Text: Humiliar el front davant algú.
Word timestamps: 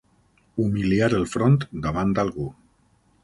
Humiliar 0.63 1.09
el 1.17 1.27
front 1.35 1.59
davant 1.83 2.17
algú. 2.25 2.47